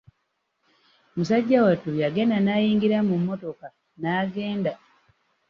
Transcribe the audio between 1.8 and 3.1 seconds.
yagenda n'ayingira